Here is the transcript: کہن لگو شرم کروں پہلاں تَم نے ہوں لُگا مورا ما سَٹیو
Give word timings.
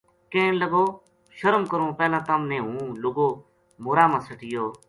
کہن 0.31 0.53
لگو 0.61 0.85
شرم 1.37 1.63
کروں 1.71 1.91
پہلاں 1.99 2.21
تَم 2.27 2.41
نے 2.51 2.57
ہوں 2.65 2.79
لُگا 3.03 3.29
مورا 3.83 4.05
ما 4.11 4.19
سَٹیو 4.27 4.65